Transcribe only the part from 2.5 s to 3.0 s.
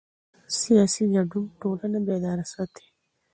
ساتي